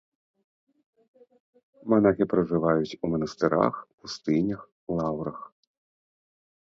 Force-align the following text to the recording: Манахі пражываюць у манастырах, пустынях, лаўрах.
Манахі 1.93 2.23
пражываюць 2.33 2.97
у 3.03 3.11
манастырах, 3.13 3.75
пустынях, 4.01 4.59
лаўрах. 5.01 5.39